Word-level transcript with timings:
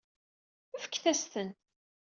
Fket-as-tent. 0.83 1.57